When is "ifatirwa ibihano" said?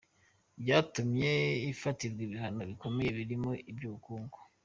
1.71-2.61